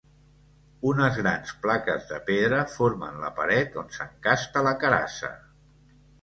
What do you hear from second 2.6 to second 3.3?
formen la